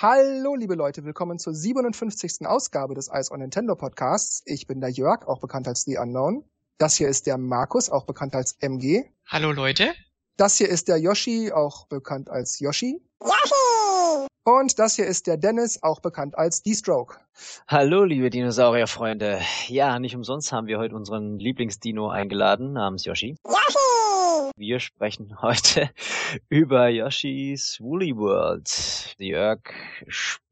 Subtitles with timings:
[0.00, 2.46] Hallo, liebe Leute, willkommen zur 57.
[2.46, 4.44] Ausgabe des Ice on Nintendo Podcasts.
[4.46, 6.44] Ich bin der Jörg, auch bekannt als The Unknown.
[6.78, 9.06] Das hier ist der Markus, auch bekannt als MG.
[9.26, 9.92] Hallo Leute.
[10.36, 13.02] Das hier ist der Yoshi, auch bekannt als Yoshi.
[13.20, 14.28] Yoshi!
[14.44, 17.16] Und das hier ist der Dennis, auch bekannt als D-Stroke.
[17.66, 19.40] Hallo, liebe Dinosaurierfreunde.
[19.66, 23.34] Ja, nicht umsonst haben wir heute unseren Lieblingsdino eingeladen, namens Yoshi.
[23.44, 23.87] Yoshi!
[24.58, 25.90] Wir sprechen heute
[26.48, 29.14] über Yoshi's Woolly World.
[29.18, 29.60] Jörg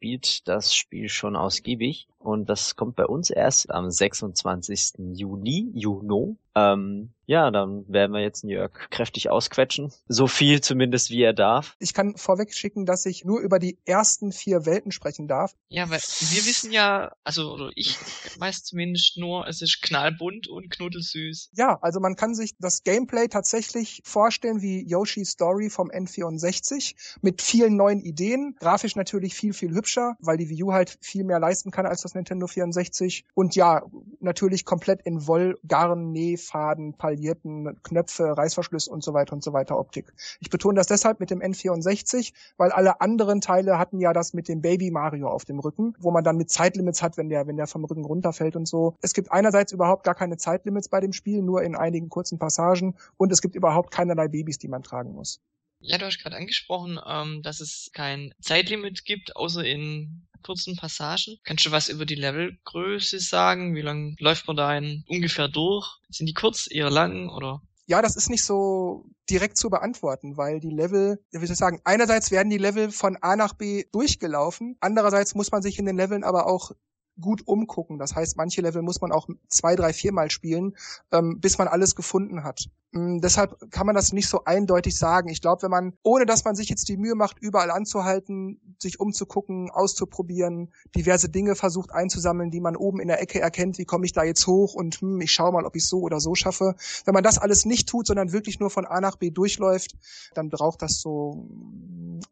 [0.06, 4.94] spielt das Spiel schon ausgiebig und das kommt bei uns erst am 26.
[5.14, 6.36] Juni, Juno.
[6.56, 9.92] Ähm, ja, dann werden wir jetzt Jörg kräftig ausquetschen.
[10.08, 11.76] So viel zumindest, wie er darf.
[11.80, 15.54] Ich kann vorweg schicken, dass ich nur über die ersten vier Welten sprechen darf.
[15.68, 17.96] Ja, weil wir wissen ja, also oder ich
[18.38, 21.50] weiß zumindest nur, es ist knallbunt und knuddelsüß.
[21.54, 27.42] Ja, also man kann sich das Gameplay tatsächlich vorstellen wie Yoshi's Story vom N64 mit
[27.42, 28.56] vielen neuen Ideen.
[28.58, 32.02] Grafisch natürlich viel, viel hübscher, weil die Wii U halt viel mehr leisten kann als
[32.02, 33.24] das Nintendo 64.
[33.34, 33.82] Und ja,
[34.20, 39.52] natürlich komplett in Woll, Garn, Näh, Faden, Paljetten, Knöpfe, Reißverschlüsse und so weiter und so
[39.52, 40.12] weiter Optik.
[40.40, 44.48] Ich betone das deshalb mit dem N64, weil alle anderen Teile hatten ja das mit
[44.48, 47.56] dem Baby Mario auf dem Rücken, wo man dann mit Zeitlimits hat, wenn der, wenn
[47.56, 48.94] der vom Rücken runterfällt und so.
[49.02, 52.94] Es gibt einerseits überhaupt gar keine Zeitlimits bei dem Spiel, nur in einigen kurzen Passagen
[53.16, 55.40] und es gibt überhaupt keinerlei Babys, die man tragen muss.
[55.86, 61.38] Ja, du hast gerade angesprochen, ähm, dass es kein Zeitlimit gibt, außer in kurzen Passagen.
[61.44, 63.74] Kannst du was über die Levelgröße sagen?
[63.74, 65.86] Wie lang läuft man da ein ungefähr durch?
[66.08, 67.62] Sind die kurz, eher lang oder?
[67.86, 71.80] Ja, das ist nicht so direkt zu beantworten, weil die Level, wie soll ich sagen,
[71.84, 75.96] einerseits werden die Level von A nach B durchgelaufen, andererseits muss man sich in den
[75.96, 76.72] Leveln aber auch
[77.20, 77.98] gut umgucken.
[77.98, 80.76] Das heißt, manche Level muss man auch zwei, drei, viermal spielen,
[81.12, 82.66] ähm, bis man alles gefunden hat.
[82.96, 85.28] Ähm, deshalb kann man das nicht so eindeutig sagen.
[85.28, 89.00] Ich glaube, wenn man, ohne dass man sich jetzt die Mühe macht, überall anzuhalten, sich
[89.00, 94.06] umzugucken, auszuprobieren, diverse Dinge versucht einzusammeln, die man oben in der Ecke erkennt, wie komme
[94.06, 96.74] ich da jetzt hoch und hm, ich schaue mal, ob ich so oder so schaffe.
[97.04, 99.94] Wenn man das alles nicht tut, sondern wirklich nur von A nach B durchläuft,
[100.34, 101.48] dann braucht das so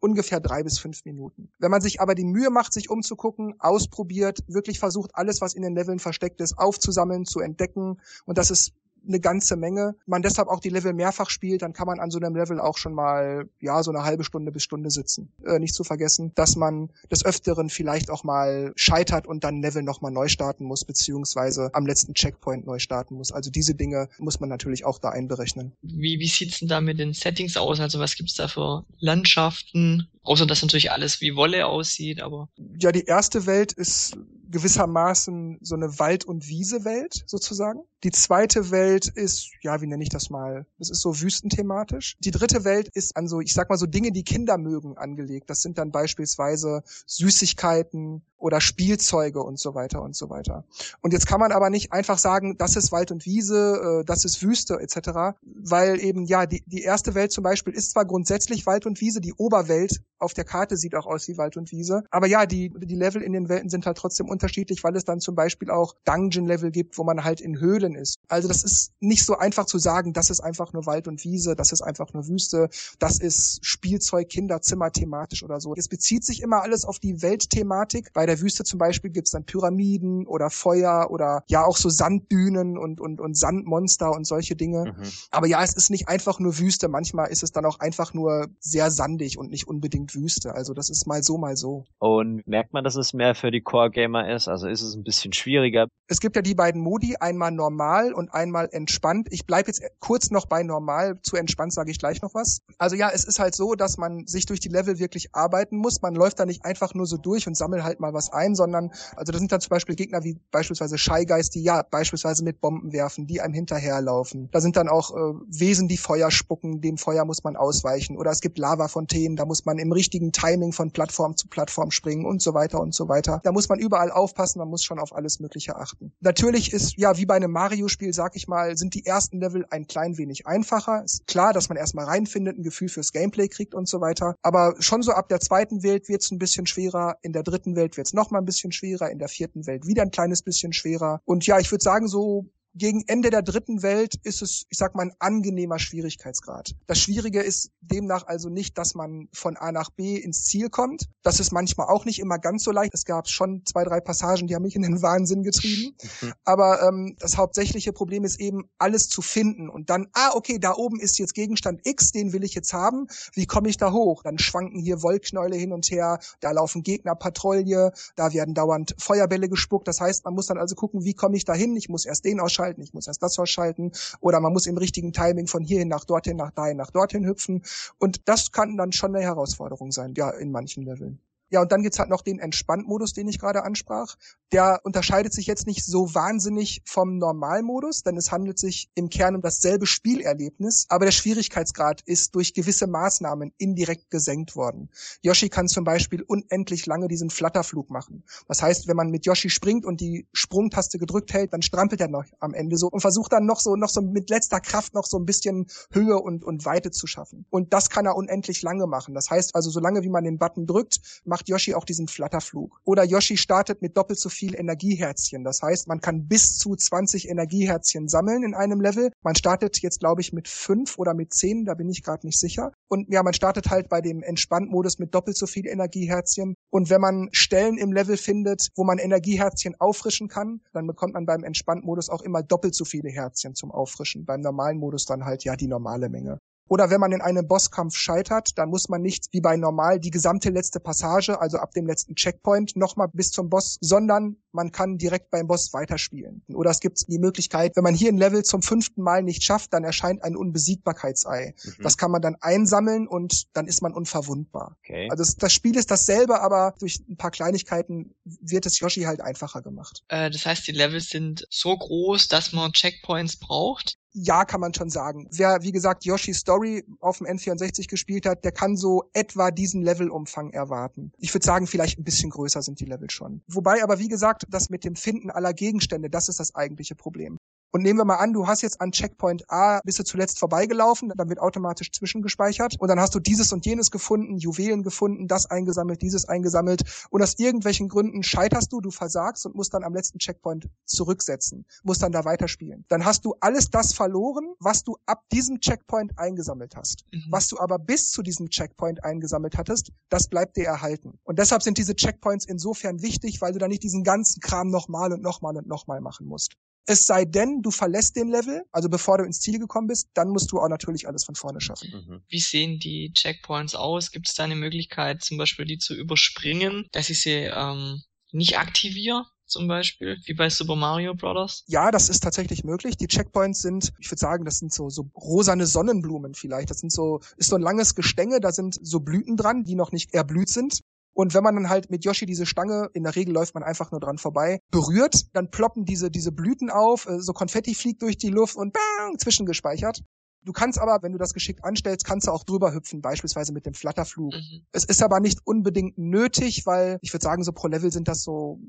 [0.00, 1.50] ungefähr drei bis fünf Minuten.
[1.58, 5.62] Wenn man sich aber die Mühe macht, sich umzugucken, ausprobiert, wirklich versucht, alles, was in
[5.62, 8.72] den Leveln versteckt ist, aufzusammeln, zu entdecken und das ist
[9.06, 9.96] eine ganze Menge.
[10.06, 12.78] Man deshalb auch die Level mehrfach spielt, dann kann man an so einem Level auch
[12.78, 15.32] schon mal, ja, so eine halbe Stunde bis Stunde sitzen.
[15.44, 19.82] Äh, nicht zu vergessen, dass man des Öfteren vielleicht auch mal scheitert und dann Level
[19.82, 23.32] nochmal neu starten muss, beziehungsweise am letzten Checkpoint neu starten muss.
[23.32, 25.72] Also diese Dinge muss man natürlich auch da einberechnen.
[25.82, 27.80] Wie, wie sieht's denn da mit den Settings aus?
[27.80, 30.08] Also was gibt's da für Landschaften?
[30.22, 32.48] Außer dass natürlich alles wie Wolle aussieht, aber.
[32.78, 34.16] Ja, die erste Welt ist
[34.54, 37.80] gewissermaßen so eine Wald- und Wiese-Welt sozusagen.
[38.04, 40.66] Die zweite Welt ist, ja, wie nenne ich das mal?
[40.78, 42.16] Das ist so wüstenthematisch.
[42.20, 45.50] Die dritte Welt ist an so, ich sag mal so Dinge, die Kinder mögen, angelegt.
[45.50, 50.64] Das sind dann beispielsweise Süßigkeiten oder Spielzeuge und so weiter und so weiter.
[51.00, 54.26] Und jetzt kann man aber nicht einfach sagen, das ist Wald und Wiese, äh, das
[54.26, 58.66] ist Wüste etc., weil eben ja die, die erste Welt zum Beispiel ist zwar grundsätzlich
[58.66, 62.04] Wald und Wiese, die Oberwelt auf der Karte sieht auch aus wie Wald und Wiese,
[62.10, 65.20] aber ja die die Level in den Welten sind halt trotzdem unterschiedlich, weil es dann
[65.20, 68.18] zum Beispiel auch Dungeon-Level gibt, wo man halt in Höhlen ist.
[68.28, 71.56] Also das ist nicht so einfach zu sagen, das ist einfach nur Wald und Wiese,
[71.56, 72.68] das ist einfach nur Wüste,
[72.98, 75.74] das ist Spielzeug, Kinderzimmer thematisch oder so.
[75.74, 78.12] Es bezieht sich immer alles auf die Weltthematik.
[78.12, 82.76] Bei der Wüste zum Beispiel gibt's dann Pyramiden oder Feuer oder ja auch so Sanddünen
[82.76, 84.94] und, und, und Sandmonster und solche Dinge.
[84.96, 85.04] Mhm.
[85.30, 86.88] Aber ja, es ist nicht einfach nur Wüste.
[86.88, 90.54] Manchmal ist es dann auch einfach nur sehr sandig und nicht unbedingt Wüste.
[90.54, 91.84] Also das ist mal so, mal so.
[91.98, 94.48] Und merkt man, dass es mehr für die Core-Gamer ist?
[94.48, 95.86] Also ist es ein bisschen schwieriger?
[96.06, 99.28] Es gibt ja die beiden Modi, einmal normal und einmal entspannt.
[99.30, 101.18] Ich bleib jetzt kurz noch bei normal.
[101.22, 102.58] Zu entspannt sage ich gleich noch was.
[102.78, 106.02] Also ja, es ist halt so, dass man sich durch die Level wirklich arbeiten muss.
[106.02, 108.90] Man läuft da nicht einfach nur so durch und sammelt halt mal was ein, sondern
[109.16, 112.60] also das sind dann zum Beispiel Gegner wie beispielsweise Shy Guys, die ja beispielsweise mit
[112.60, 114.48] Bomben werfen, die einem hinterherlaufen.
[114.52, 118.18] Da sind dann auch äh, Wesen, die Feuer spucken, dem Feuer muss man ausweichen.
[118.18, 122.26] Oder es gibt Lavafontänen, da muss man im richtigen Timing von Plattform zu Plattform springen
[122.26, 123.40] und so weiter und so weiter.
[123.44, 126.12] Da muss man überall aufpassen, man muss schon auf alles Mögliche achten.
[126.20, 129.86] Natürlich ist, ja, wie bei einem Mario-Spiel, sag ich mal, sind die ersten Level ein
[129.86, 131.04] klein wenig einfacher.
[131.04, 134.36] Ist klar, dass man erstmal reinfindet, ein Gefühl fürs Gameplay kriegt und so weiter.
[134.42, 137.96] Aber schon so ab der zweiten Welt wird's ein bisschen schwerer, in der dritten Welt
[137.96, 141.20] wird's noch mal ein bisschen schwerer, in der vierten Welt wieder ein kleines bisschen schwerer.
[141.24, 144.94] Und ja, ich würde sagen, so gegen Ende der dritten Welt ist es, ich sag
[144.94, 146.74] mal, ein angenehmer Schwierigkeitsgrad.
[146.86, 151.08] Das Schwierige ist demnach also nicht, dass man von A nach B ins Ziel kommt.
[151.22, 152.92] Das ist manchmal auch nicht immer ganz so leicht.
[152.92, 155.94] Es gab schon zwei, drei Passagen, die haben mich in den Wahnsinn getrieben.
[156.20, 156.32] Mhm.
[156.44, 160.74] Aber ähm, das hauptsächliche Problem ist eben, alles zu finden und dann, ah, okay, da
[160.74, 163.06] oben ist jetzt Gegenstand X, den will ich jetzt haben.
[163.34, 164.22] Wie komme ich da hoch?
[164.22, 169.48] Dann schwanken hier Wollknäule hin und her, da laufen Gegner Patrouille, da werden dauernd Feuerbälle
[169.48, 169.86] gespuckt.
[169.86, 171.76] Das heißt, man muss dann also gucken, wie komme ich da hin?
[171.76, 175.12] Ich muss erst den ausschalten, ich muss erst das ausschalten oder man muss im richtigen
[175.12, 177.62] Timing von hierhin nach dorthin, nach dahin, nach dorthin hüpfen.
[177.98, 181.20] Und das kann dann schon eine Herausforderung sein, ja, in manchen Leveln.
[181.54, 184.16] Ja, und dann gibt's halt noch den Entspanntmodus, den ich gerade ansprach.
[184.50, 189.36] Der unterscheidet sich jetzt nicht so wahnsinnig vom Normalmodus, denn es handelt sich im Kern
[189.36, 194.90] um dasselbe Spielerlebnis, aber der Schwierigkeitsgrad ist durch gewisse Maßnahmen indirekt gesenkt worden.
[195.22, 198.24] Yoshi kann zum Beispiel unendlich lange diesen Flatterflug machen.
[198.48, 202.08] Das heißt, wenn man mit Yoshi springt und die Sprungtaste gedrückt hält, dann strampelt er
[202.08, 205.06] noch am Ende so und versucht dann noch so, noch so mit letzter Kraft noch
[205.06, 207.46] so ein bisschen Höhe und, und Weite zu schaffen.
[207.50, 209.14] Und das kann er unendlich lange machen.
[209.14, 212.80] Das heißt also, solange wie man den Button drückt, macht macht Yoshi auch diesen Flatterflug.
[212.84, 215.44] Oder Yoshi startet mit doppelt so viel Energieherzchen.
[215.44, 219.10] Das heißt, man kann bis zu 20 Energieherzchen sammeln in einem Level.
[219.22, 222.38] Man startet jetzt, glaube ich, mit fünf oder mit zehn, da bin ich gerade nicht
[222.38, 222.72] sicher.
[222.88, 226.54] Und ja, man startet halt bei dem Entspanntmodus mit doppelt so viel Energieherzchen.
[226.70, 231.26] Und wenn man Stellen im Level findet, wo man Energieherzchen auffrischen kann, dann bekommt man
[231.26, 234.24] beim Entspanntmodus auch immer doppelt so viele Herzchen zum Auffrischen.
[234.24, 236.38] Beim normalen Modus dann halt ja die normale Menge.
[236.68, 240.10] Oder wenn man in einem Bosskampf scheitert, dann muss man nicht wie bei normal die
[240.10, 244.96] gesamte letzte Passage, also ab dem letzten Checkpoint, nochmal bis zum Boss, sondern man kann
[244.96, 246.42] direkt beim Boss weiterspielen.
[246.54, 249.74] Oder es gibt die Möglichkeit, wenn man hier ein Level zum fünften Mal nicht schafft,
[249.74, 251.54] dann erscheint ein Unbesiegbarkeitsei.
[251.62, 251.82] Mhm.
[251.82, 254.76] Das kann man dann einsammeln und dann ist man unverwundbar.
[254.80, 255.08] Okay.
[255.10, 259.60] Also das Spiel ist dasselbe, aber durch ein paar Kleinigkeiten wird es Yoshi halt einfacher
[259.60, 260.02] gemacht.
[260.08, 263.98] Äh, das heißt, die Levels sind so groß, dass man Checkpoints braucht?
[264.14, 265.28] Ja, kann man schon sagen.
[265.32, 269.82] Wer, wie gesagt, Yoshi's Story auf dem N64 gespielt hat, der kann so etwa diesen
[269.82, 271.12] Levelumfang erwarten.
[271.18, 273.42] Ich würde sagen, vielleicht ein bisschen größer sind die Level schon.
[273.48, 277.38] Wobei aber, wie gesagt, das mit dem Finden aller Gegenstände, das ist das eigentliche Problem.
[277.74, 281.12] Und nehmen wir mal an, du hast jetzt an Checkpoint A, bist du zuletzt vorbeigelaufen,
[281.16, 285.50] dann wird automatisch zwischengespeichert und dann hast du dieses und jenes gefunden, Juwelen gefunden, das
[285.50, 289.92] eingesammelt, dieses eingesammelt und aus irgendwelchen Gründen scheiterst du, du versagst und musst dann am
[289.92, 292.84] letzten Checkpoint zurücksetzen, musst dann da weiterspielen.
[292.86, 297.04] Dann hast du alles das verloren, was du ab diesem Checkpoint eingesammelt hast.
[297.10, 297.24] Mhm.
[297.30, 301.18] Was du aber bis zu diesem Checkpoint eingesammelt hattest, das bleibt dir erhalten.
[301.24, 305.12] Und deshalb sind diese Checkpoints insofern wichtig, weil du da nicht diesen ganzen Kram nochmal
[305.12, 306.54] und nochmal und nochmal machen musst.
[306.86, 310.28] Es sei denn, du verlässt den Level, also bevor du ins Ziel gekommen bist, dann
[310.28, 311.90] musst du auch natürlich alles von vorne schaffen.
[311.90, 312.22] Mhm.
[312.28, 314.10] Wie sehen die Checkpoints aus?
[314.10, 318.02] Gibt es da eine Möglichkeit, zum Beispiel die zu überspringen, dass ich sie ähm,
[318.32, 319.24] nicht aktiviere?
[319.46, 321.64] zum Beispiel, wie bei Super Mario Bros.
[321.66, 322.96] Ja, das ist tatsächlich möglich.
[322.96, 326.70] Die Checkpoints sind, ich würde sagen, das sind so, so rosane Sonnenblumen vielleicht.
[326.70, 329.92] Das sind so, ist so ein langes Gestänge, da sind so Blüten dran, die noch
[329.92, 330.80] nicht erblüht sind.
[331.14, 333.90] Und wenn man dann halt mit Yoshi diese Stange, in der Regel läuft man einfach
[333.92, 338.18] nur dran vorbei, berührt, dann ploppen diese, diese Blüten auf, äh, so Konfetti fliegt durch
[338.18, 340.02] die Luft und bang, zwischengespeichert.
[340.42, 343.64] Du kannst aber, wenn du das geschickt anstellst, kannst du auch drüber hüpfen, beispielsweise mit
[343.64, 344.34] dem Flatterflug.
[344.34, 344.66] Mhm.
[344.72, 348.22] Es ist aber nicht unbedingt nötig, weil ich würde sagen, so pro Level sind das
[348.22, 348.60] so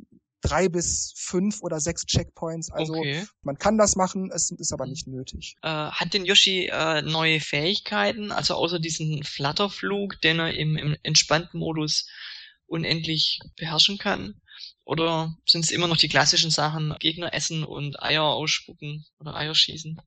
[0.42, 2.72] drei bis fünf oder sechs Checkpoints.
[2.72, 3.26] Also okay.
[3.42, 5.56] man kann das machen, es ist aber nicht nötig.
[5.64, 10.96] Äh, hat denn Yoshi äh, neue Fähigkeiten, also außer diesen Flatterflug, den er im, im
[11.04, 12.08] entspannten Modus
[12.68, 14.42] unendlich beherrschen kann?
[14.84, 19.56] Oder sind es immer noch die klassischen Sachen, Gegner essen und Eier ausspucken oder Eier
[19.56, 20.00] schießen?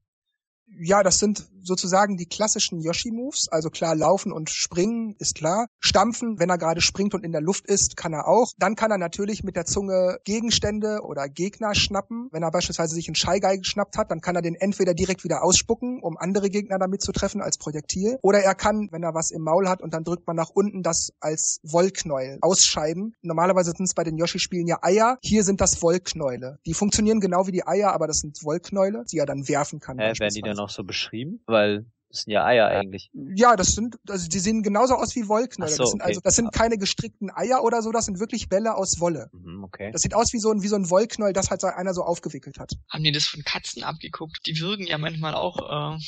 [0.81, 3.49] Ja, das sind sozusagen die klassischen Yoshi-Moves.
[3.51, 5.69] Also klar, laufen und springen ist klar.
[5.81, 8.53] Stampfen, wenn er gerade springt und in der Luft ist, kann er auch.
[8.59, 12.29] Dann kann er natürlich mit der Zunge Gegenstände oder Gegner schnappen.
[12.33, 15.43] Wenn er beispielsweise sich einen Scheigeil geschnappt hat, dann kann er den entweder direkt wieder
[15.43, 18.19] ausspucken, um andere Gegner damit zu treffen als Projektil.
[18.23, 20.83] Oder er kann, wenn er was im Maul hat und dann drückt man nach unten,
[20.83, 23.15] das als Wollknäuel ausscheiden.
[23.23, 25.19] Normalerweise sind es bei den Yoshi-Spielen ja Eier.
[25.23, 26.59] Hier sind das Wollknäule.
[26.65, 29.99] Die funktionieren genau wie die Eier, aber das sind Wollknäule, die er dann werfen kann.
[29.99, 30.15] Äh,
[30.61, 31.43] auch so beschrieben?
[31.47, 33.11] Weil das sind ja Eier eigentlich.
[33.13, 35.71] Ja, das sind, also die sehen genauso aus wie Wollknäuel.
[35.71, 36.09] So, das sind okay.
[36.09, 39.31] also, das sind keine gestrickten Eier oder so, das sind wirklich Bälle aus Wolle.
[39.33, 39.91] Mhm, okay.
[39.93, 42.59] Das sieht aus wie so ein, wie so ein Wollknäuel, das halt einer so aufgewickelt
[42.59, 42.73] hat.
[42.89, 44.39] Haben die das von Katzen abgeguckt?
[44.47, 45.99] Die würgen ja manchmal auch, äh...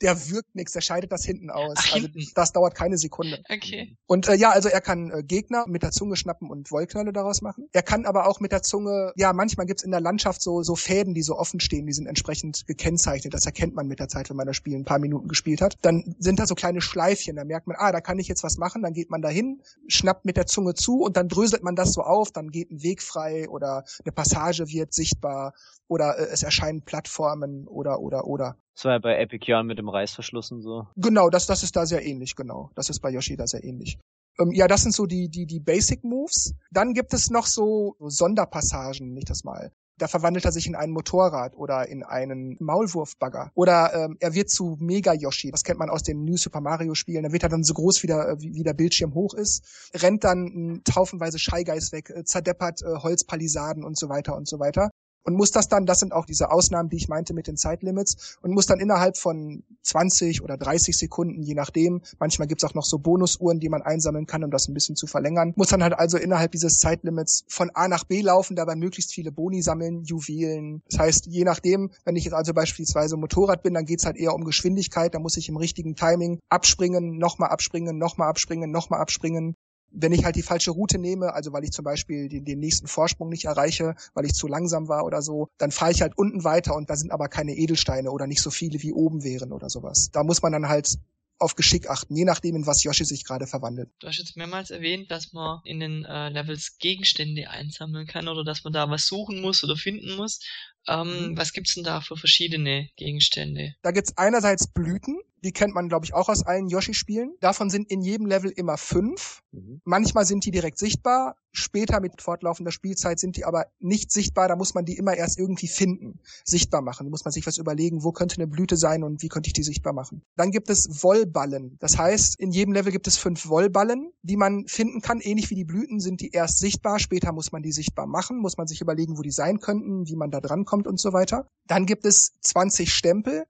[0.00, 1.74] Der wirkt nichts, der scheidet das hinten aus.
[1.76, 2.26] Ach, also hinten.
[2.34, 3.40] das dauert keine Sekunde.
[3.48, 3.96] Okay.
[4.06, 7.40] Und äh, ja, also er kann äh, Gegner mit der Zunge schnappen und Wollknäule daraus
[7.40, 7.68] machen.
[7.72, 10.74] Er kann aber auch mit der Zunge, ja, manchmal gibt's in der Landschaft so, so
[10.74, 13.32] Fäden, die so offen stehen, die sind entsprechend gekennzeichnet.
[13.32, 15.76] Das erkennt man mit der Zeit, wenn man das Spiel ein paar Minuten gespielt hat.
[15.82, 17.36] Dann sind da so kleine Schleifchen.
[17.36, 18.82] Da merkt man, ah, da kann ich jetzt was machen.
[18.82, 22.02] Dann geht man dahin, schnappt mit der Zunge zu und dann dröselt man das so
[22.02, 22.30] auf.
[22.30, 25.54] Dann geht ein Weg frei oder eine Passage wird sichtbar
[25.88, 28.56] oder äh, es erscheinen Plattformen oder oder oder.
[28.74, 30.86] Das war ja bei Epic Yarn mit dem Reißverschluss und so.
[30.96, 32.70] Genau, das, das ist da sehr ähnlich, genau.
[32.74, 33.98] Das ist bei Yoshi da sehr ähnlich.
[34.38, 36.54] Ähm, ja, das sind so die, die, die Basic Moves.
[36.70, 39.72] Dann gibt es noch so Sonderpassagen, nicht das mal.
[39.98, 43.50] Da verwandelt er sich in ein Motorrad oder in einen Maulwurfbagger.
[43.54, 45.50] Oder ähm, er wird zu Mega Yoshi.
[45.50, 47.24] Das kennt man aus den New Super Mario Spielen.
[47.24, 49.90] Da wird er dann so groß, wie der, wie, der Bildschirm hoch ist.
[49.94, 54.90] Rennt dann taufenweise Scheigeist weg, äh, zerdeppert äh, Holzpalisaden und so weiter und so weiter
[55.24, 58.38] und muss das dann, das sind auch diese Ausnahmen, die ich meinte mit den Zeitlimits,
[58.42, 62.84] und muss dann innerhalb von 20 oder 30 Sekunden, je nachdem, manchmal gibt's auch noch
[62.84, 65.94] so Bonusuhren, die man einsammeln kann, um das ein bisschen zu verlängern, muss dann halt
[65.94, 70.82] also innerhalb dieses Zeitlimits von A nach B laufen, dabei möglichst viele Boni sammeln, Juwelen.
[70.90, 74.34] Das heißt, je nachdem, wenn ich jetzt also beispielsweise Motorrad bin, dann geht's halt eher
[74.34, 79.54] um Geschwindigkeit, da muss ich im richtigen Timing abspringen, nochmal abspringen, nochmal abspringen, nochmal abspringen
[79.92, 82.86] wenn ich halt die falsche Route nehme, also weil ich zum Beispiel den, den nächsten
[82.86, 86.44] Vorsprung nicht erreiche, weil ich zu langsam war oder so, dann fahre ich halt unten
[86.44, 89.68] weiter und da sind aber keine Edelsteine oder nicht so viele wie oben wären oder
[89.70, 90.10] sowas.
[90.12, 90.98] Da muss man dann halt
[91.42, 93.90] auf Geschick achten, je nachdem, in was Yoshi sich gerade verwandelt.
[93.98, 98.44] Du hast jetzt mehrmals erwähnt, dass man in den äh, Levels Gegenstände einsammeln kann oder
[98.44, 100.40] dass man da was suchen muss oder finden muss.
[100.88, 101.36] Ähm, mhm.
[101.36, 103.74] Was gibt's denn da für verschiedene Gegenstände?
[103.82, 107.34] Da gibt's einerseits Blüten, die kennt man, glaube ich, auch aus allen Yoshi-Spielen.
[107.40, 109.42] Davon sind in jedem Level immer fünf.
[109.50, 109.80] Mhm.
[109.84, 111.36] Manchmal sind die direkt sichtbar.
[111.50, 114.48] Später mit fortlaufender Spielzeit sind die aber nicht sichtbar.
[114.48, 117.06] Da muss man die immer erst irgendwie finden, sichtbar machen.
[117.06, 119.52] Da muss man sich was überlegen, wo könnte eine Blüte sein und wie könnte ich
[119.52, 120.22] die sichtbar machen.
[120.36, 121.76] Dann gibt es Wollballen.
[121.80, 125.20] Das heißt, in jedem Level gibt es fünf Wollballen, die man finden kann.
[125.20, 126.98] Ähnlich wie die Blüten sind die erst sichtbar.
[127.00, 130.16] Später muss man die sichtbar machen, muss man sich überlegen, wo die sein könnten, wie
[130.16, 131.46] man da dran kommt und so weiter.
[131.68, 133.44] Dann gibt es 20 Stempel.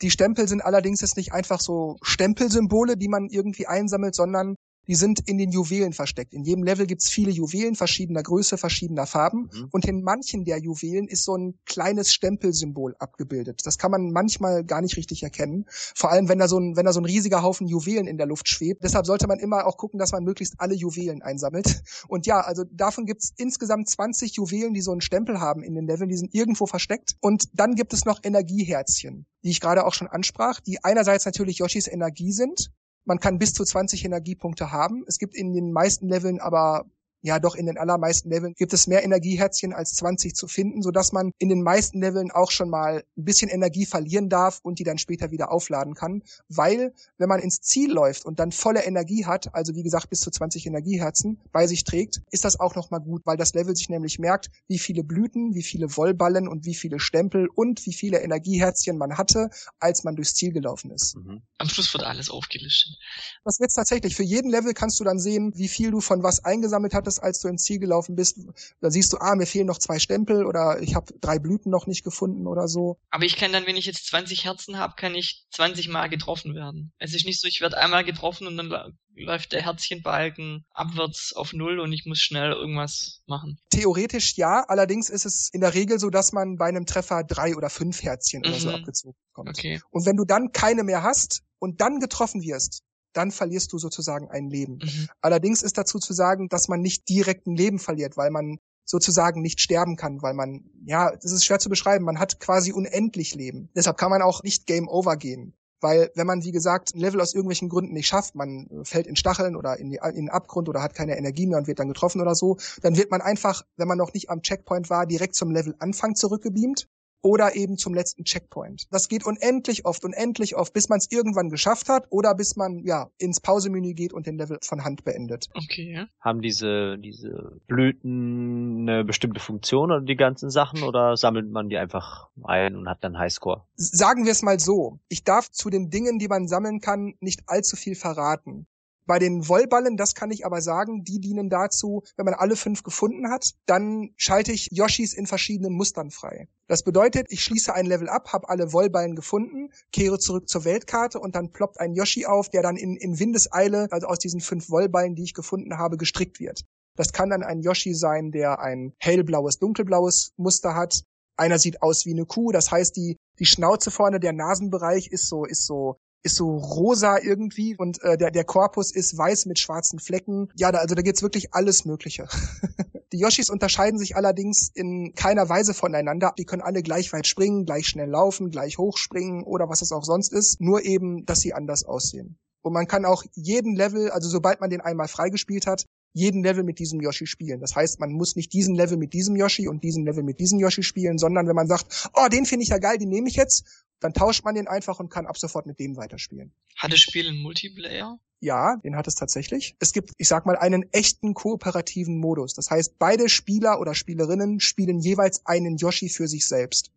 [0.00, 4.54] Die Stempel sind allerdings jetzt nicht einfach so Stempelsymbole, die man irgendwie einsammelt, sondern
[4.88, 6.32] die sind in den Juwelen versteckt.
[6.32, 9.50] In jedem Level gibt's viele Juwelen verschiedener Größe, verschiedener Farben.
[9.52, 9.68] Mhm.
[9.70, 13.60] Und in manchen der Juwelen ist so ein kleines Stempelsymbol abgebildet.
[13.64, 15.66] Das kann man manchmal gar nicht richtig erkennen.
[15.68, 18.26] Vor allem, wenn da so ein, wenn da so ein riesiger Haufen Juwelen in der
[18.26, 18.82] Luft schwebt.
[18.82, 21.82] Deshalb sollte man immer auch gucken, dass man möglichst alle Juwelen einsammelt.
[22.08, 25.86] Und ja, also davon gibt's insgesamt 20 Juwelen, die so einen Stempel haben in den
[25.86, 26.08] Leveln.
[26.08, 27.16] Die sind irgendwo versteckt.
[27.20, 31.58] Und dann gibt es noch Energieherzchen, die ich gerade auch schon ansprach, die einerseits natürlich
[31.58, 32.70] Yoshis Energie sind
[33.08, 35.02] man kann bis zu 20 Energiepunkte haben.
[35.08, 36.84] Es gibt in den meisten Leveln aber
[37.20, 40.90] ja doch in den allermeisten Leveln gibt es mehr Energieherzchen als 20 zu finden, so
[40.90, 44.78] dass man in den meisten Leveln auch schon mal ein bisschen Energie verlieren darf und
[44.78, 48.84] die dann später wieder aufladen kann, weil wenn man ins Ziel läuft und dann volle
[48.84, 52.74] Energie hat, also wie gesagt bis zu 20 Energieherzen bei sich trägt, ist das auch
[52.74, 56.48] noch mal gut, weil das Level sich nämlich merkt, wie viele Blüten, wie viele Wollballen
[56.48, 60.90] und wie viele Stempel und wie viele Energieherzchen man hatte, als man durchs Ziel gelaufen
[60.90, 61.16] ist.
[61.16, 61.42] Mhm.
[61.58, 62.96] Am Schluss wird alles aufgelistet.
[63.44, 64.14] Das wird's tatsächlich.
[64.14, 67.22] Für jeden Level kannst du dann sehen, wie viel du von was eingesammelt hattest hattest,
[67.22, 68.38] als du ins Ziel gelaufen bist.
[68.80, 71.86] Da siehst du, ah, mir fehlen noch zwei Stempel oder ich habe drei Blüten noch
[71.86, 72.98] nicht gefunden oder so.
[73.10, 76.54] Aber ich kann dann, wenn ich jetzt 20 Herzen habe, kann ich 20 Mal getroffen
[76.54, 76.92] werden.
[76.98, 81.52] Es ist nicht so, ich werde einmal getroffen und dann läuft der Herzchenbalken abwärts auf
[81.52, 83.58] Null und ich muss schnell irgendwas machen.
[83.70, 87.56] Theoretisch ja, allerdings ist es in der Regel so, dass man bei einem Treffer drei
[87.56, 88.50] oder fünf Herzchen mhm.
[88.50, 88.74] oder so mhm.
[88.76, 89.58] abgezogen bekommt.
[89.58, 89.80] Okay.
[89.90, 94.30] Und wenn du dann keine mehr hast und dann getroffen wirst, dann verlierst du sozusagen
[94.30, 94.78] ein Leben.
[94.82, 95.08] Mhm.
[95.20, 99.42] Allerdings ist dazu zu sagen, dass man nicht direkt ein Leben verliert, weil man sozusagen
[99.42, 103.34] nicht sterben kann, weil man, ja, das ist schwer zu beschreiben, man hat quasi unendlich
[103.34, 103.68] Leben.
[103.74, 105.54] Deshalb kann man auch nicht Game Over gehen.
[105.80, 109.14] Weil wenn man, wie gesagt, ein Level aus irgendwelchen Gründen nicht schafft, man fällt in
[109.14, 111.88] Stacheln oder in, die, in den Abgrund oder hat keine Energie mehr und wird dann
[111.88, 115.36] getroffen oder so, dann wird man einfach, wenn man noch nicht am Checkpoint war, direkt
[115.36, 116.88] zum Level Anfang zurückgebeamt
[117.22, 118.86] oder eben zum letzten Checkpoint.
[118.90, 122.78] Das geht unendlich oft, unendlich oft, bis man es irgendwann geschafft hat oder bis man
[122.84, 125.48] ja ins Pausemenü geht und den Level von Hand beendet.
[125.54, 125.92] Okay.
[125.94, 126.06] Ja.
[126.20, 131.76] Haben diese diese Blüten eine bestimmte Funktion oder die ganzen Sachen oder sammelt man die
[131.76, 133.64] einfach ein und hat dann Highscore?
[133.74, 137.42] Sagen wir es mal so: Ich darf zu den Dingen, die man sammeln kann, nicht
[137.46, 138.66] allzu viel verraten.
[139.08, 142.82] Bei den Wollballen, das kann ich aber sagen, die dienen dazu, wenn man alle fünf
[142.82, 146.46] gefunden hat, dann schalte ich Yoshis in verschiedenen Mustern frei.
[146.66, 151.20] Das bedeutet, ich schließe ein Level ab, habe alle Wollballen gefunden, kehre zurück zur Weltkarte
[151.20, 154.68] und dann ploppt ein Yoshi auf, der dann in, in Windeseile, also aus diesen fünf
[154.68, 156.66] Wollballen, die ich gefunden habe, gestrickt wird.
[156.94, 161.02] Das kann dann ein Yoshi sein, der ein hellblaues, dunkelblaues Muster hat.
[161.38, 165.28] Einer sieht aus wie eine Kuh, das heißt, die, die Schnauze vorne, der Nasenbereich ist
[165.28, 169.58] so, ist so ist so rosa irgendwie und äh, der, der Korpus ist weiß mit
[169.58, 170.48] schwarzen Flecken.
[170.56, 172.28] Ja, da, also da gibt's wirklich alles Mögliche.
[173.12, 176.32] die Yoshis unterscheiden sich allerdings in keiner Weise voneinander.
[176.38, 179.92] Die können alle gleich weit springen, gleich schnell laufen, gleich hoch springen oder was es
[179.92, 180.60] auch sonst ist.
[180.60, 182.38] Nur eben, dass sie anders aussehen.
[182.62, 186.64] Und man kann auch jeden Level, also sobald man den einmal freigespielt hat, jeden Level
[186.64, 187.60] mit diesem Yoshi spielen.
[187.60, 190.58] Das heißt, man muss nicht diesen Level mit diesem Yoshi und diesen Level mit diesem
[190.58, 193.36] Yoshi spielen, sondern wenn man sagt, oh, den finde ich ja geil, den nehme ich
[193.36, 196.52] jetzt, dann tauscht man den einfach und kann ab sofort mit dem weiterspielen.
[196.76, 198.18] Hat das Spiel einen Multiplayer?
[198.40, 199.76] Ja, den hat es tatsächlich.
[199.80, 202.54] Es gibt, ich sag mal, einen echten kooperativen Modus.
[202.54, 206.92] Das heißt, beide Spieler oder Spielerinnen spielen jeweils einen Yoshi für sich selbst.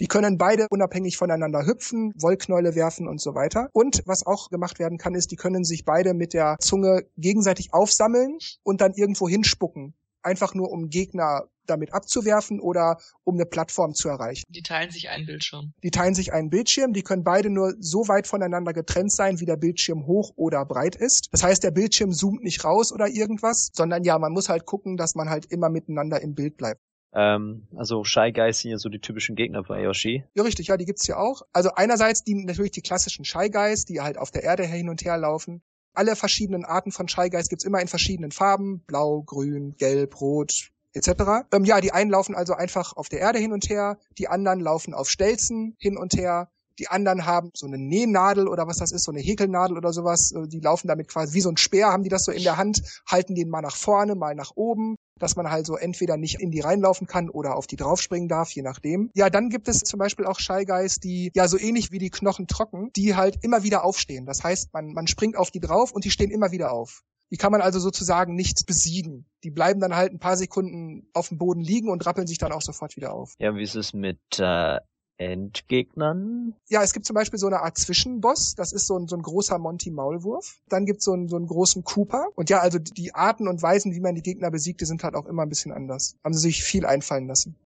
[0.00, 3.68] Die können beide unabhängig voneinander hüpfen, Wollknäule werfen und so weiter.
[3.72, 7.74] Und was auch gemacht werden kann, ist, die können sich beide mit der Zunge gegenseitig
[7.74, 9.94] aufsammeln und dann irgendwo hinspucken.
[10.22, 14.44] Einfach nur um Gegner damit abzuwerfen oder um eine Plattform zu erreichen.
[14.48, 15.72] Die teilen sich einen Bildschirm.
[15.82, 19.46] Die teilen sich einen Bildschirm, die können beide nur so weit voneinander getrennt sein, wie
[19.46, 21.28] der Bildschirm hoch oder breit ist.
[21.32, 24.96] Das heißt, der Bildschirm zoomt nicht raus oder irgendwas, sondern ja, man muss halt gucken,
[24.96, 26.80] dass man halt immer miteinander im Bild bleibt.
[27.16, 30.24] Ähm, also Shy Guys sind ja so die typischen Gegner bei Yoshi.
[30.34, 31.42] Ja, richtig, ja, die gibt's ja auch.
[31.52, 35.02] Also einerseits die natürlich die klassischen Shy Guys, die halt auf der Erde hin und
[35.02, 35.62] her laufen.
[35.94, 38.84] Alle verschiedenen Arten von Shy Guys gibt's immer in verschiedenen Farben.
[38.86, 41.46] Blau, grün, gelb, rot, etc.
[41.52, 44.60] Ähm, ja, die einen laufen also einfach auf der Erde hin und her, die anderen
[44.60, 46.48] laufen auf Stelzen hin und her,
[46.78, 50.32] die anderen haben so eine Nähnadel oder was das ist, so eine Häkelnadel oder sowas.
[50.32, 52.56] Äh, Die laufen damit quasi wie so ein Speer, haben die das so in der
[52.56, 56.40] Hand, halten den mal nach vorne, mal nach oben, dass man halt so entweder nicht
[56.40, 59.10] in die reinlaufen kann oder auf die draufspringen darf, je nachdem.
[59.14, 62.46] Ja, dann gibt es zum Beispiel auch Guys, die ja so ähnlich wie die Knochen
[62.46, 64.26] trocken, die halt immer wieder aufstehen.
[64.26, 67.02] Das heißt, man, man springt auf die drauf und die stehen immer wieder auf.
[67.30, 69.26] Die kann man also sozusagen nicht besiegen.
[69.42, 72.52] Die bleiben dann halt ein paar Sekunden auf dem Boden liegen und rappeln sich dann
[72.52, 73.34] auch sofort wieder auf.
[73.38, 74.78] Ja, wie ist es mit äh,
[75.18, 76.54] Endgegnern?
[76.68, 78.54] Ja, es gibt zum Beispiel so eine Art Zwischenboss.
[78.54, 80.60] Das ist so ein, so ein großer Monty-Maulwurf.
[80.68, 82.28] Dann gibt's so einen, so einen großen Cooper.
[82.36, 85.14] Und ja, also die Arten und Weisen, wie man die Gegner besiegt, die sind halt
[85.14, 86.16] auch immer ein bisschen anders.
[86.22, 87.56] Haben sie sich viel einfallen lassen.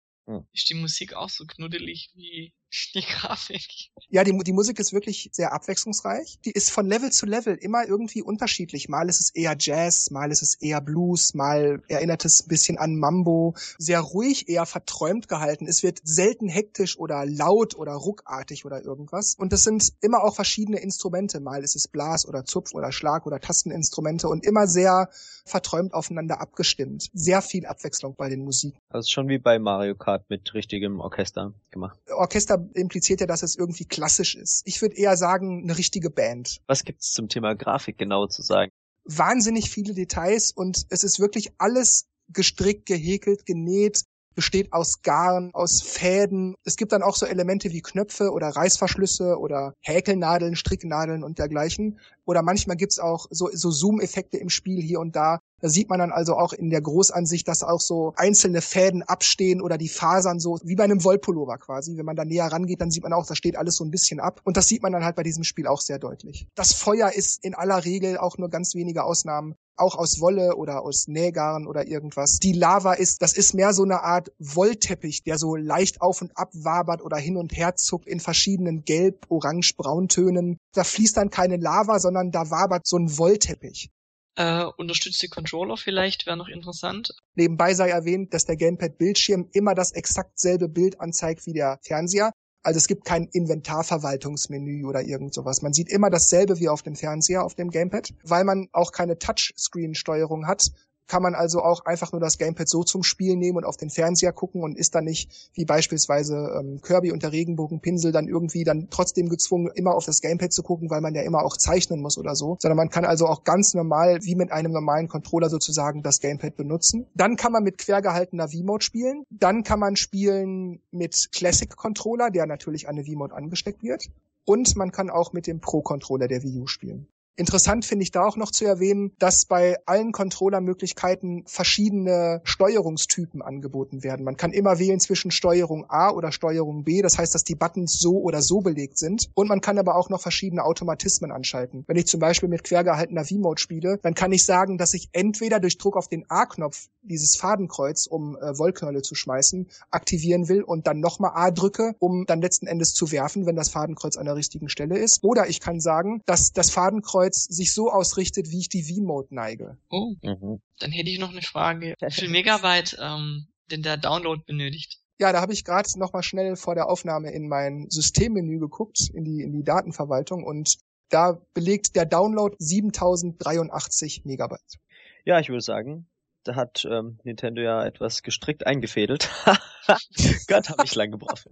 [0.53, 2.53] Ist die Musik auch so knuddelig wie
[2.95, 3.91] die Grafik?
[4.09, 6.39] Ja, die, die Musik ist wirklich sehr abwechslungsreich.
[6.45, 8.89] Die ist von Level zu Level immer irgendwie unterschiedlich.
[8.89, 12.77] Mal ist es eher Jazz, mal ist es eher Blues, mal erinnert es ein bisschen
[12.77, 13.55] an Mambo.
[13.77, 15.67] Sehr ruhig, eher verträumt gehalten.
[15.67, 19.35] Es wird selten hektisch oder laut oder ruckartig oder irgendwas.
[19.35, 21.39] Und es sind immer auch verschiedene Instrumente.
[21.39, 25.09] Mal ist es Blas oder Zupf oder Schlag oder Tasteninstrumente und immer sehr
[25.45, 27.09] verträumt aufeinander abgestimmt.
[27.13, 28.79] Sehr viel Abwechslung bei den Musiken.
[28.89, 31.99] Also schon wie bei Mario Kart mit richtigem Orchester gemacht.
[32.11, 34.61] Orchester impliziert ja, dass es irgendwie klassisch ist.
[34.65, 36.61] Ich würde eher sagen, eine richtige Band.
[36.67, 38.71] Was gibt's zum Thema Grafik genau zu sagen?
[39.03, 44.03] Wahnsinnig viele Details und es ist wirklich alles gestrickt, gehäkelt, genäht,
[44.35, 46.55] besteht aus Garn, aus Fäden.
[46.63, 51.99] Es gibt dann auch so Elemente wie Knöpfe oder Reißverschlüsse oder Häkelnadeln, Stricknadeln und dergleichen.
[52.25, 55.39] Oder manchmal gibt's auch so, so Zoom-Effekte im Spiel hier und da.
[55.59, 59.61] Da sieht man dann also auch in der Großansicht, dass auch so einzelne Fäden abstehen
[59.61, 61.97] oder die Fasern so, wie bei einem Wollpullover quasi.
[61.97, 64.19] Wenn man da näher rangeht, dann sieht man auch, da steht alles so ein bisschen
[64.19, 64.41] ab.
[64.43, 66.47] Und das sieht man dann halt bei diesem Spiel auch sehr deutlich.
[66.55, 70.83] Das Feuer ist in aller Regel auch nur ganz wenige Ausnahmen auch aus Wolle oder
[70.83, 72.39] aus Nähgarn oder irgendwas.
[72.39, 76.37] Die Lava ist, das ist mehr so eine Art Wollteppich, der so leicht auf und
[76.37, 80.57] ab wabert oder hin und her zuckt in verschiedenen Gelb, Orange, Brauntönen.
[80.73, 83.89] Da fließt dann keine Lava, sondern da wabert so ein Wollteppich.
[84.35, 87.11] Äh, unterstützte Controller vielleicht wäre noch interessant.
[87.35, 92.31] Nebenbei sei erwähnt, dass der Gamepad-Bildschirm immer das exakt selbe Bild anzeigt wie der Fernseher.
[92.63, 95.61] Also es gibt kein Inventarverwaltungsmenü oder irgend sowas.
[95.61, 98.13] Man sieht immer dasselbe wie auf dem Fernseher, auf dem Gamepad.
[98.23, 100.71] Weil man auch keine Touchscreen-Steuerung hat,
[101.11, 103.89] kann man also auch einfach nur das Gamepad so zum Spiel nehmen und auf den
[103.89, 108.63] Fernseher gucken und ist dann nicht wie beispielsweise ähm, Kirby und der Regenbogenpinsel dann irgendwie
[108.63, 111.99] dann trotzdem gezwungen, immer auf das Gamepad zu gucken, weil man ja immer auch zeichnen
[111.99, 115.49] muss oder so, sondern man kann also auch ganz normal, wie mit einem normalen Controller
[115.49, 117.07] sozusagen, das Gamepad benutzen.
[117.13, 119.25] Dann kann man mit quer gehaltener V-Mode spielen.
[119.29, 124.05] Dann kann man spielen mit Classic Controller, der natürlich an eine V-Mode angesteckt wird.
[124.45, 127.09] Und man kann auch mit dem Pro-Controller der Wii U spielen.
[127.37, 134.03] Interessant finde ich da auch noch zu erwähnen, dass bei allen Controller-Möglichkeiten verschiedene Steuerungstypen angeboten
[134.03, 134.25] werden.
[134.25, 137.99] Man kann immer wählen zwischen Steuerung A oder Steuerung B, das heißt, dass die Buttons
[137.99, 139.29] so oder so belegt sind.
[139.33, 141.85] Und man kann aber auch noch verschiedene Automatismen anschalten.
[141.87, 145.59] Wenn ich zum Beispiel mit quergehaltener V-Mode spiele, dann kann ich sagen, dass ich entweder
[145.59, 150.85] durch Druck auf den A-Knopf dieses Fadenkreuz, um äh, Wollknäule zu schmeißen, aktivieren will und
[150.85, 154.35] dann nochmal A drücke, um dann letzten Endes zu werfen, wenn das Fadenkreuz an der
[154.35, 155.23] richtigen Stelle ist.
[155.23, 159.77] Oder ich kann sagen, dass das Fadenkreuz sich so ausrichtet, wie ich die V-Mode neige.
[159.89, 160.61] Oh, Mhm.
[160.79, 161.95] dann hätte ich noch eine Frage.
[162.01, 164.99] Wie viel Megabyte ähm, denn der Download benötigt?
[165.19, 169.09] Ja, da habe ich gerade noch mal schnell vor der Aufnahme in mein Systemmenü geguckt,
[169.13, 170.77] in die, in die Datenverwaltung und
[171.09, 174.79] da belegt der Download 7083 Megabyte.
[175.25, 176.07] Ja, ich würde sagen,
[176.47, 179.29] hat ähm, Nintendo ja etwas gestrickt eingefädelt.
[180.47, 181.47] Gott, habe ich lang gebraucht.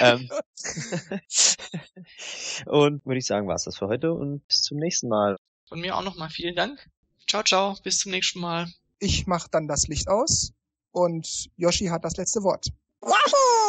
[0.00, 0.28] ähm,
[2.66, 5.36] und würde ich sagen, war's das für heute und bis zum nächsten Mal.
[5.68, 6.88] Von mir auch nochmal vielen Dank.
[7.28, 8.68] Ciao, ciao, bis zum nächsten Mal.
[8.98, 10.52] Ich mach dann das Licht aus
[10.92, 12.66] und Yoshi hat das letzte Wort.
[13.02, 13.67] Yoshi!